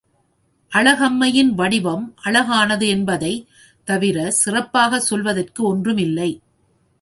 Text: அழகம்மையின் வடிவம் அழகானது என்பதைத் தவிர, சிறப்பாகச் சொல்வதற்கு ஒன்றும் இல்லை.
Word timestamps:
அழகம்மையின் 0.71 1.49
வடிவம் 1.53 2.15
அழகானது 2.21 2.87
என்பதைத் 2.87 3.45
தவிர, 3.83 4.31
சிறப்பாகச் 4.45 5.01
சொல்வதற்கு 5.01 5.63
ஒன்றும் 5.63 5.97
இல்லை. 5.97 6.31